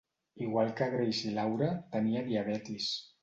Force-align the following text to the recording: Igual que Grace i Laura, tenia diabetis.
Igual 0.45 0.71
que 0.79 0.87
Grace 0.93 1.27
i 1.31 1.35
Laura, 1.35 1.69
tenia 1.97 2.25
diabetis. 2.33 2.89